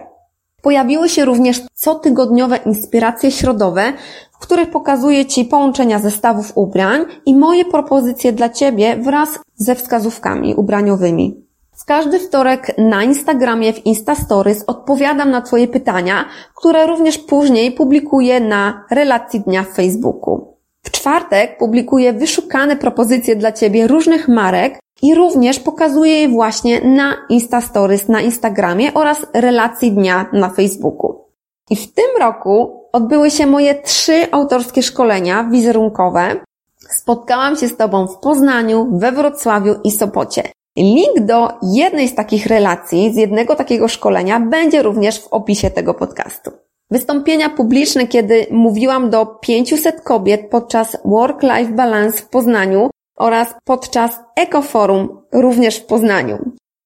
Pojawiły 0.62 1.09
się 1.09 1.25
również 1.25 1.62
cotygodniowe 1.75 2.57
inspiracje 2.57 3.31
środowe, 3.31 3.93
w 4.33 4.38
których 4.38 4.71
pokazuję 4.71 5.26
Ci 5.26 5.45
połączenia 5.45 5.99
zestawów 5.99 6.53
ubrań 6.55 7.05
i 7.26 7.37
moje 7.37 7.64
propozycje 7.64 8.33
dla 8.33 8.49
Ciebie 8.49 8.97
wraz 8.97 9.29
ze 9.57 9.75
wskazówkami 9.75 10.55
ubraniowymi. 10.55 11.43
W 11.76 11.85
każdy 11.85 12.21
wtorek 12.21 12.78
na 12.78 13.02
Instagramie 13.02 13.73
w 13.73 13.87
Instastories 13.87 14.64
odpowiadam 14.66 15.31
na 15.31 15.43
Twoje 15.43 15.69
pytania, 15.69 16.25
które 16.54 16.87
również 16.87 17.19
później 17.19 17.73
publikuję 17.73 18.40
na 18.40 18.85
relacji 18.90 19.40
dnia 19.40 19.62
w 19.62 19.75
Facebooku. 19.75 20.54
W 20.83 20.90
czwartek 20.90 21.59
publikuję 21.59 22.12
wyszukane 22.12 22.76
propozycje 22.76 23.37
dla 23.37 23.52
Ciebie 23.52 23.87
różnych 23.87 24.28
marek 24.28 24.78
i 25.02 25.14
również 25.14 25.61
pokazuję 25.61 26.21
je 26.21 26.28
właśnie 26.28 26.81
na 26.81 27.14
Instastories 27.28 28.09
na 28.09 28.21
Instagramie 28.21 28.95
oraz 28.95 29.26
relacji 29.35 29.93
dnia 29.93 30.26
na 30.33 30.50
Facebooku. 30.50 31.25
I 31.71 31.76
w 31.76 31.95
tym 31.95 32.11
roku 32.21 32.85
odbyły 32.93 33.31
się 33.31 33.47
moje 33.47 33.75
trzy 33.75 34.33
autorskie 34.33 34.83
szkolenia 34.83 35.45
wizerunkowe. 35.45 36.37
Spotkałam 36.78 37.57
się 37.57 37.69
z 37.69 37.76
Tobą 37.76 38.07
w 38.07 38.19
Poznaniu, 38.19 38.88
we 38.93 39.12
Wrocławiu 39.12 39.75
i 39.85 39.90
Sopocie. 39.90 40.43
Link 40.76 41.21
do 41.21 41.49
jednej 41.62 42.09
z 42.09 42.14
takich 42.14 42.47
relacji, 42.47 43.12
z 43.12 43.16
jednego 43.16 43.57
takiego 43.57 43.88
szkolenia 43.88 44.40
będzie 44.40 44.83
również 44.83 45.21
w 45.21 45.26
opisie 45.26 45.71
tego 45.71 45.95
podcastu. 45.95 46.50
Wystąpienia 46.90 47.50
publiczne, 47.50 48.07
kiedy 48.07 48.47
mówiłam 48.50 49.11
do 49.11 49.26
500 49.26 50.00
kobiet 50.00 50.50
podczas 50.50 50.97
Work-Life 51.04 51.73
Balance 51.73 52.23
w 52.23 52.28
Poznaniu 52.28 52.90
oraz 53.16 53.54
podczas 53.64 54.21
Ekoforum 54.37 55.23
również 55.33 55.76
w 55.76 55.87
Poznaniu. 55.87 56.38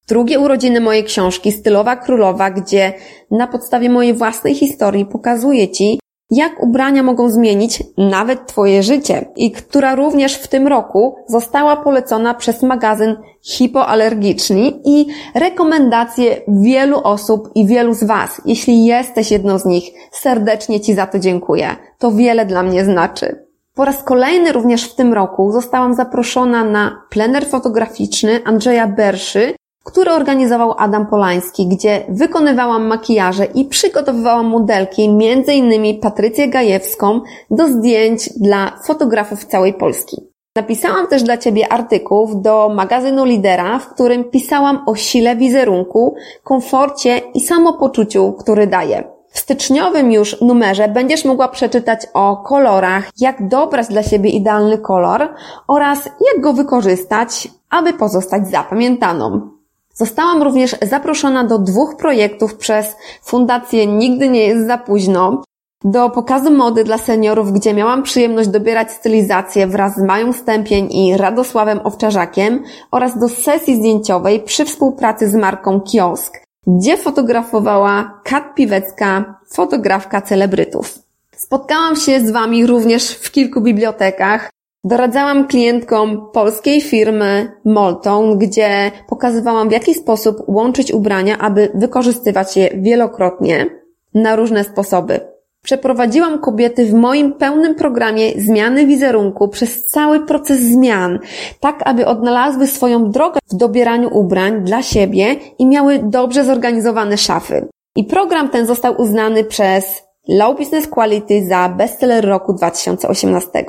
Drugie 0.08 0.38
urodziny 0.38 0.80
mojej 0.80 1.04
książki 1.04 1.52
Stylowa 1.52 1.96
Królowa, 1.96 2.50
gdzie 2.50 2.92
na 3.30 3.46
podstawie 3.46 3.90
mojej 3.90 4.14
własnej 4.14 4.54
historii 4.54 5.06
pokazuję 5.06 5.68
Ci, 5.68 6.00
jak 6.30 6.62
ubrania 6.62 7.02
mogą 7.02 7.30
zmienić 7.30 7.82
nawet 7.98 8.46
Twoje 8.46 8.82
życie 8.82 9.28
i 9.36 9.52
która 9.52 9.94
również 9.94 10.34
w 10.34 10.48
tym 10.48 10.68
roku 10.68 11.16
została 11.26 11.76
polecona 11.76 12.34
przez 12.34 12.62
magazyn 12.62 13.16
Hipoalergiczni 13.42 14.80
i 14.84 15.06
rekomendacje 15.34 16.40
wielu 16.48 17.00
osób 17.04 17.50
i 17.54 17.66
wielu 17.66 17.94
z 17.94 18.04
Was. 18.04 18.42
Jeśli 18.44 18.84
jesteś 18.84 19.30
jedną 19.30 19.58
z 19.58 19.64
nich, 19.64 19.84
serdecznie 20.12 20.80
Ci 20.80 20.94
za 20.94 21.06
to 21.06 21.18
dziękuję. 21.18 21.76
To 21.98 22.12
wiele 22.12 22.46
dla 22.46 22.62
mnie 22.62 22.84
znaczy. 22.84 23.48
Po 23.74 23.84
raz 23.84 24.02
kolejny 24.02 24.52
również 24.52 24.84
w 24.84 24.94
tym 24.94 25.12
roku 25.12 25.52
zostałam 25.52 25.94
zaproszona 25.94 26.64
na 26.64 27.02
plener 27.10 27.46
fotograficzny 27.46 28.40
Andrzeja 28.44 28.88
Berszy, 28.88 29.54
który 29.88 30.10
organizował 30.10 30.74
Adam 30.78 31.06
Polański, 31.06 31.66
gdzie 31.66 32.04
wykonywałam 32.08 32.86
makijaże 32.86 33.44
i 33.44 33.64
przygotowywałam 33.64 34.46
modelki, 34.46 35.04
m.in. 35.04 36.00
Patrycję 36.00 36.48
Gajewską, 36.48 37.20
do 37.50 37.68
zdjęć 37.68 38.30
dla 38.36 38.72
fotografów 38.84 39.44
całej 39.44 39.74
Polski. 39.74 40.16
Napisałam 40.56 41.06
też 41.06 41.22
dla 41.22 41.38
Ciebie 41.38 41.72
artykuł 41.72 42.42
do 42.42 42.68
magazynu 42.68 43.24
Lidera, 43.24 43.78
w 43.78 43.88
którym 43.94 44.24
pisałam 44.24 44.82
o 44.86 44.94
sile 44.94 45.36
wizerunku, 45.36 46.14
komforcie 46.44 47.18
i 47.34 47.40
samopoczuciu, 47.40 48.32
który 48.32 48.66
daje. 48.66 49.04
W 49.30 49.38
styczniowym 49.38 50.12
już 50.12 50.40
numerze 50.40 50.88
będziesz 50.88 51.24
mogła 51.24 51.48
przeczytać 51.48 52.06
o 52.14 52.36
kolorach, 52.36 53.10
jak 53.20 53.48
dobrać 53.48 53.86
dla 53.86 54.02
siebie 54.02 54.30
idealny 54.30 54.78
kolor 54.78 55.28
oraz 55.68 56.04
jak 56.04 56.42
go 56.42 56.52
wykorzystać, 56.52 57.48
aby 57.70 57.92
pozostać 57.92 58.48
zapamiętaną. 58.48 59.57
Zostałam 59.98 60.42
również 60.42 60.76
zaproszona 60.82 61.44
do 61.44 61.58
dwóch 61.58 61.96
projektów 61.96 62.54
przez 62.54 62.96
Fundację 63.22 63.86
Nigdy 63.86 64.28
nie 64.28 64.46
jest 64.46 64.66
za 64.66 64.78
późno, 64.78 65.42
do 65.84 66.10
pokazu 66.10 66.50
mody 66.50 66.84
dla 66.84 66.98
seniorów, 66.98 67.52
gdzie 67.52 67.74
miałam 67.74 68.02
przyjemność 68.02 68.48
dobierać 68.48 68.92
stylizację 68.92 69.66
wraz 69.66 69.94
z 69.96 70.02
Mają 70.02 70.32
Stępień 70.32 70.92
i 70.92 71.16
Radosławem 71.16 71.80
Owczarzakiem 71.84 72.64
oraz 72.90 73.18
do 73.18 73.28
sesji 73.28 73.76
zdjęciowej 73.76 74.40
przy 74.40 74.64
współpracy 74.64 75.30
z 75.30 75.34
marką 75.34 75.80
Kiosk, 75.80 76.38
gdzie 76.66 76.96
fotografowała 76.96 78.20
Kat 78.24 78.54
Piwecka, 78.54 79.38
fotografka 79.52 80.22
celebrytów. 80.22 80.98
Spotkałam 81.36 81.96
się 81.96 82.20
z 82.20 82.30
Wami 82.30 82.66
również 82.66 83.10
w 83.10 83.30
kilku 83.32 83.60
bibliotekach. 83.60 84.50
Doradzałam 84.84 85.46
klientkom 85.46 86.30
polskiej 86.32 86.80
firmy 86.80 87.52
Molton, 87.64 88.38
gdzie 88.38 88.90
pokazywałam 89.08 89.68
w 89.68 89.72
jaki 89.72 89.94
sposób 89.94 90.36
łączyć 90.46 90.92
ubrania, 90.92 91.38
aby 91.38 91.72
wykorzystywać 91.74 92.56
je 92.56 92.70
wielokrotnie 92.74 93.66
na 94.14 94.36
różne 94.36 94.64
sposoby. 94.64 95.20
Przeprowadziłam 95.64 96.38
kobiety 96.38 96.86
w 96.86 96.94
moim 96.94 97.32
pełnym 97.32 97.74
programie 97.74 98.32
zmiany 98.36 98.86
wizerunku 98.86 99.48
przez 99.48 99.86
cały 99.86 100.26
proces 100.26 100.60
zmian, 100.60 101.18
tak 101.60 101.82
aby 101.84 102.06
odnalazły 102.06 102.66
swoją 102.66 103.10
drogę 103.10 103.38
w 103.50 103.56
dobieraniu 103.56 104.08
ubrań 104.12 104.64
dla 104.64 104.82
siebie 104.82 105.36
i 105.58 105.66
miały 105.66 105.98
dobrze 106.02 106.44
zorganizowane 106.44 107.16
szafy. 107.16 107.68
I 107.96 108.04
program 108.04 108.48
ten 108.48 108.66
został 108.66 109.00
uznany 109.00 109.44
przez 109.44 110.02
Low 110.28 110.58
Business 110.58 110.86
Quality 110.86 111.46
za 111.48 111.68
bestseller 111.68 112.24
roku 112.24 112.52
2018. 112.52 113.64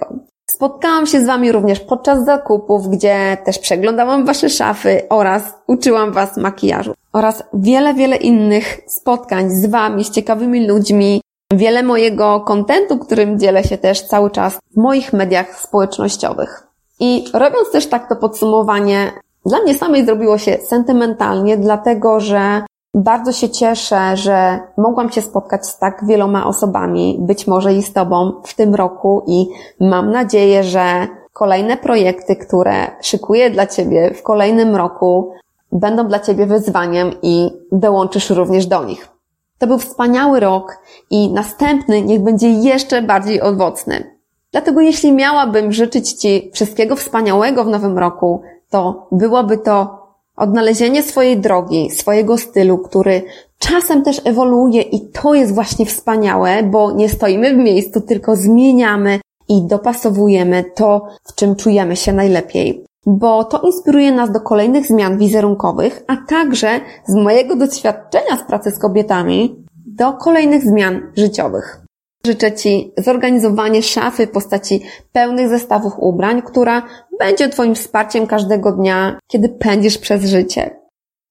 Spotkałam 0.50 1.06
się 1.06 1.22
z 1.22 1.26
Wami 1.26 1.52
również 1.52 1.80
podczas 1.80 2.26
zakupów, 2.26 2.88
gdzie 2.90 3.38
też 3.46 3.60
przeglądałam 3.60 4.26
Wasze 4.26 4.50
szafy 4.50 5.02
oraz 5.10 5.44
uczyłam 5.68 6.12
Was 6.12 6.38
makijażu. 6.38 6.94
Oraz 7.14 7.44
wiele, 7.54 7.94
wiele 7.94 8.16
innych 8.16 8.80
spotkań 8.88 9.50
z 9.50 9.66
Wami, 9.66 10.04
z 10.04 10.12
ciekawymi 10.12 10.68
ludźmi, 10.68 11.22
wiele 11.54 11.84
mojego 11.84 12.40
kontentu, 12.40 12.98
którym 12.98 13.40
dzielę 13.40 13.64
się 13.64 13.78
też 13.78 14.02
cały 14.02 14.32
czas 14.32 14.58
w 14.74 14.78
moich 14.78 15.14
mediach 15.14 15.60
społecznościowych. 15.60 16.68
I 17.00 17.26
robiąc 17.34 17.72
też 17.72 17.88
tak 17.88 18.10
to 18.10 18.16
podsumowanie, 18.16 19.12
dla 19.46 19.60
mnie 19.60 19.78
samej 19.78 20.06
zrobiło 20.06 20.38
się 20.38 20.58
sentymentalnie, 20.58 21.58
dlatego 21.58 22.20
że 22.20 22.62
bardzo 23.00 23.32
się 23.32 23.50
cieszę, 23.50 24.18
że 24.18 24.60
mogłam 24.78 25.12
się 25.12 25.22
spotkać 25.22 25.68
z 25.68 25.78
tak 25.78 26.06
wieloma 26.06 26.48
osobami, 26.48 27.18
być 27.20 27.48
może 27.48 27.74
i 27.74 27.84
z 27.84 27.94
Tobą 27.94 28.42
w 28.44 28.54
tym 28.54 28.76
roku 28.76 29.24
i 29.28 29.48
mam 29.80 30.12
nadzieję, 30.12 30.64
że 30.64 31.08
kolejne 31.34 31.78
projekty, 31.78 32.36
które 32.36 32.88
szykuję 33.02 33.50
dla 33.50 33.68
Ciebie 33.68 34.14
w 34.14 34.24
kolejnym 34.24 34.76
roku, 34.76 35.34
będą 35.72 36.08
dla 36.08 36.20
Ciebie 36.20 36.46
wyzwaniem 36.46 37.12
i 37.22 37.50
dołączysz 37.72 38.30
również 38.30 38.66
do 38.66 38.84
nich. 38.84 39.10
To 39.58 39.68
był 39.68 39.78
wspaniały 39.78 40.40
rok 40.40 40.78
i 41.10 41.34
następny 41.34 42.02
niech 42.02 42.24
będzie 42.24 42.50
jeszcze 42.50 43.02
bardziej 43.02 43.42
owocny. 43.42 44.16
Dlatego 44.52 44.82
jeśli 44.82 45.12
miałabym 45.12 45.72
życzyć 45.72 46.14
Ci 46.14 46.52
wszystkiego 46.54 46.96
wspaniałego 46.96 47.64
w 47.64 47.68
nowym 47.68 47.98
roku, 47.98 48.42
to 48.70 49.08
byłoby 49.12 49.58
to 49.58 49.99
odnalezienie 50.40 51.04
swojej 51.04 51.38
drogi, 51.38 51.90
swojego 51.90 52.38
stylu, 52.38 52.78
który 52.78 53.22
czasem 53.60 54.04
też 54.04 54.22
ewoluuje 54.26 54.82
i 54.82 55.10
to 55.10 55.34
jest 55.34 55.54
właśnie 55.54 55.86
wspaniałe, 55.86 56.64
bo 56.64 56.92
nie 56.92 57.10
stoimy 57.10 57.54
w 57.54 57.58
miejscu, 57.58 58.02
tylko 58.02 58.36
zmieniamy 58.36 59.20
i 59.50 59.68
dopasowujemy 59.68 60.64
to, 60.76 61.08
w 61.24 61.36
czym 61.36 61.56
czujemy 61.56 61.96
się 61.96 62.14
najlepiej 62.14 62.90
bo 63.06 63.44
to 63.44 63.62
inspiruje 63.62 64.12
nas 64.12 64.32
do 64.32 64.40
kolejnych 64.40 64.86
zmian 64.88 65.18
wizerunkowych, 65.18 66.04
a 66.08 66.18
także 66.28 66.80
z 67.08 67.16
mojego 67.16 67.56
doświadczenia 67.56 68.38
z 68.38 68.44
pracy 68.44 68.72
z 68.72 68.80
kobietami 68.80 69.66
do 69.86 70.14
kolejnych 70.14 70.64
zmian 70.64 71.12
życiowych. 71.18 71.82
Życzę 72.26 72.52
Ci 72.52 72.94
zorganizowanie 72.98 73.84
szafy 73.84 74.28
w 74.28 74.32
postaci 74.32 74.82
pełnych 75.12 75.50
zestawów 75.50 75.94
ubrań, 75.98 76.42
która 76.42 76.84
będzie 77.20 77.50
Twoim 77.50 77.76
wsparciem 77.76 78.28
każdego 78.28 78.72
dnia, 78.72 79.20
kiedy 79.28 79.50
pędzisz 79.50 79.98
przez 79.98 80.26
życie. 80.26 80.80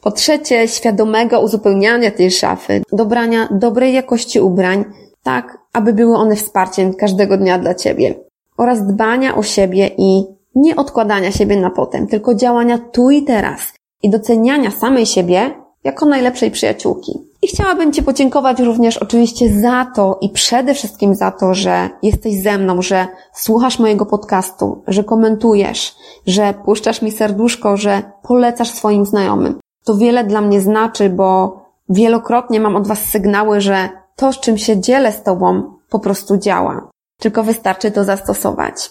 Po 0.02 0.10
trzecie, 0.10 0.68
świadomego 0.68 1.40
uzupełniania 1.40 2.10
tej 2.10 2.30
szafy, 2.30 2.82
dobrania 2.92 3.48
dobrej 3.50 3.94
jakości 3.94 4.40
ubrań, 4.40 4.84
tak 5.22 5.58
aby 5.72 5.92
były 5.92 6.16
one 6.16 6.36
wsparciem 6.36 6.94
każdego 6.94 7.36
dnia 7.36 7.58
dla 7.58 7.74
Ciebie. 7.74 8.14
Oraz 8.56 8.86
dbania 8.86 9.36
o 9.36 9.42
siebie 9.42 9.90
i 9.98 10.24
nie 10.54 10.76
odkładania 10.76 11.32
siebie 11.32 11.56
na 11.56 11.70
potem, 11.70 12.06
tylko 12.06 12.34
działania 12.34 12.78
tu 12.78 13.10
i 13.10 13.22
teraz 13.22 13.60
i 14.02 14.10
doceniania 14.10 14.70
samej 14.70 15.06
siebie 15.06 15.50
jako 15.84 16.06
najlepszej 16.06 16.50
przyjaciółki. 16.50 17.27
Chciałabym 17.48 17.92
Ci 17.92 18.02
podziękować 18.02 18.60
również 18.60 18.98
oczywiście 18.98 19.60
za 19.60 19.86
to 19.94 20.18
i 20.20 20.28
przede 20.28 20.74
wszystkim 20.74 21.14
za 21.14 21.30
to, 21.30 21.54
że 21.54 21.90
jesteś 22.02 22.42
ze 22.42 22.58
mną, 22.58 22.82
że 22.82 23.06
słuchasz 23.34 23.78
mojego 23.78 24.06
podcastu, 24.06 24.82
że 24.86 25.04
komentujesz, 25.04 25.96
że 26.26 26.54
puszczasz 26.64 27.02
mi 27.02 27.12
serduszko, 27.12 27.76
że 27.76 28.02
polecasz 28.22 28.70
swoim 28.70 29.06
znajomym. 29.06 29.58
To 29.84 29.96
wiele 29.96 30.24
dla 30.24 30.40
mnie 30.40 30.60
znaczy, 30.60 31.10
bo 31.10 31.60
wielokrotnie 31.88 32.60
mam 32.60 32.76
od 32.76 32.86
Was 32.86 32.98
sygnały, 32.98 33.60
że 33.60 33.88
to, 34.16 34.32
z 34.32 34.40
czym 34.40 34.58
się 34.58 34.80
dzielę 34.80 35.12
z 35.12 35.22
Tobą, 35.22 35.62
po 35.90 35.98
prostu 35.98 36.36
działa. 36.36 36.88
Tylko 37.20 37.42
wystarczy 37.42 37.90
to 37.90 38.04
zastosować. 38.04 38.90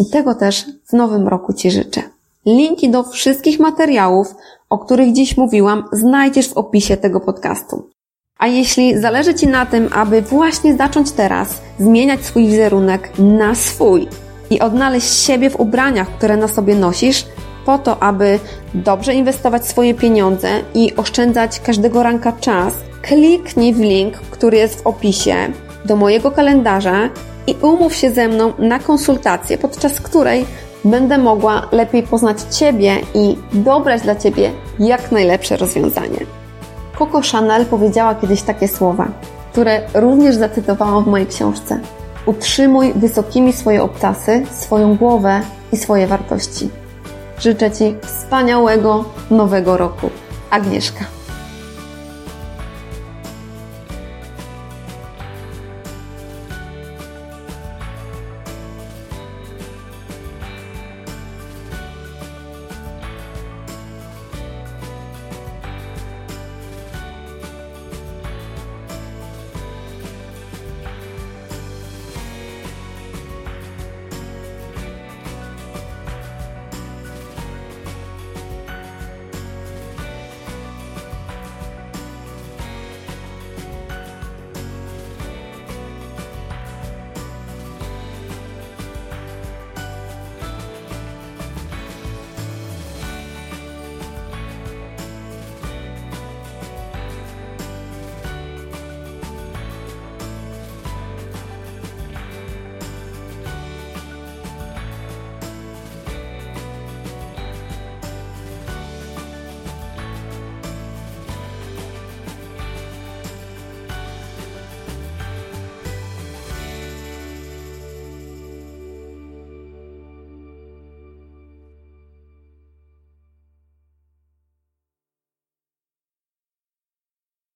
I 0.00 0.10
tego 0.10 0.34
też 0.34 0.66
w 0.88 0.92
nowym 0.92 1.28
roku 1.28 1.52
Ci 1.52 1.70
życzę. 1.70 2.02
Linki 2.46 2.90
do 2.90 3.02
wszystkich 3.02 3.60
materiałów, 3.60 4.34
o 4.70 4.78
których 4.78 5.12
dziś 5.12 5.36
mówiłam, 5.36 5.84
znajdziesz 5.92 6.48
w 6.48 6.56
opisie 6.56 6.96
tego 6.96 7.20
podcastu. 7.20 7.88
A 8.38 8.46
jeśli 8.46 8.98
zależy 9.00 9.34
Ci 9.34 9.46
na 9.46 9.66
tym, 9.66 9.88
aby 9.92 10.22
właśnie 10.22 10.76
zacząć 10.76 11.12
teraz 11.12 11.60
zmieniać 11.78 12.24
swój 12.24 12.46
wizerunek 12.46 13.10
na 13.18 13.54
swój 13.54 14.08
i 14.50 14.60
odnaleźć 14.60 15.14
siebie 15.14 15.50
w 15.50 15.60
ubraniach, 15.60 16.08
które 16.08 16.36
na 16.36 16.48
sobie 16.48 16.74
nosisz, 16.74 17.26
po 17.66 17.78
to, 17.78 18.02
aby 18.02 18.38
dobrze 18.74 19.14
inwestować 19.14 19.66
swoje 19.66 19.94
pieniądze 19.94 20.48
i 20.74 20.96
oszczędzać 20.96 21.60
każdego 21.60 22.02
ranka 22.02 22.32
czas, 22.32 22.74
kliknij 23.02 23.74
w 23.74 23.80
link, 23.80 24.14
który 24.14 24.56
jest 24.56 24.82
w 24.82 24.86
opisie 24.86 25.34
do 25.84 25.96
mojego 25.96 26.30
kalendarza 26.30 27.10
i 27.46 27.56
umów 27.62 27.94
się 27.94 28.10
ze 28.10 28.28
mną 28.28 28.52
na 28.58 28.78
konsultację, 28.78 29.58
podczas 29.58 30.00
której 30.00 30.44
będę 30.84 31.18
mogła 31.18 31.68
lepiej 31.72 32.02
poznać 32.02 32.36
Ciebie 32.42 32.96
i 33.14 33.36
dobrać 33.52 34.02
dla 34.02 34.16
Ciebie 34.16 34.50
jak 34.78 35.12
najlepsze 35.12 35.56
rozwiązanie. 35.56 36.47
Coco 36.98 37.20
Chanel 37.32 37.66
powiedziała 37.66 38.14
kiedyś 38.14 38.42
takie 38.42 38.68
słowa, 38.68 39.08
które 39.52 39.80
również 39.94 40.36
zacytowałam 40.36 41.04
w 41.04 41.06
mojej 41.06 41.26
książce. 41.26 41.80
Utrzymuj 42.26 42.92
wysokimi 42.96 43.52
swoje 43.52 43.82
obcasy, 43.82 44.46
swoją 44.50 44.96
głowę 44.96 45.40
i 45.72 45.76
swoje 45.76 46.06
wartości. 46.06 46.70
Życzę 47.40 47.70
Ci 47.70 47.96
wspaniałego 48.02 49.04
nowego 49.30 49.76
roku. 49.76 50.10
Agnieszka. 50.50 51.17